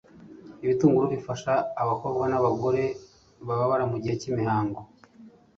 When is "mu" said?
3.91-3.97